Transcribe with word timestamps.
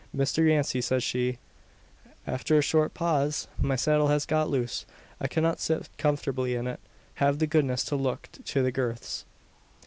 "Mr 0.17 0.49
Yancey," 0.49 0.81
says 0.81 1.03
she, 1.03 1.37
after 2.25 2.57
a 2.57 2.61
short 2.63 2.95
pause, 2.95 3.47
"my 3.59 3.75
saddle 3.75 4.07
has 4.07 4.25
got 4.25 4.49
loose. 4.49 4.83
I 5.19 5.27
cannot 5.27 5.59
sit 5.59 5.95
comfortably 5.99 6.55
in 6.55 6.65
it. 6.65 6.79
Have 7.21 7.37
the 7.37 7.45
goodness 7.45 7.83
to 7.83 7.95
look 7.95 8.27
to 8.45 8.63
the 8.63 8.71
girths!" 8.71 9.25